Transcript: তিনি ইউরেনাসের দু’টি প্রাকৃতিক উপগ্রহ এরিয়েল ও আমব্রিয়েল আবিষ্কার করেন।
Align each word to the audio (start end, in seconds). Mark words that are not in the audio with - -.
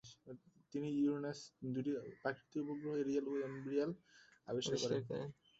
তিনি 0.73 0.87
ইউরেনাসের 0.97 1.45
দু’টি 1.73 1.91
প্রাকৃতিক 2.21 2.61
উপগ্রহ 2.65 2.93
এরিয়েল 3.03 3.25
ও 3.27 3.43
আমব্রিয়েল 3.47 3.91
আবিষ্কার 4.47 4.77
করেন। 4.81 5.01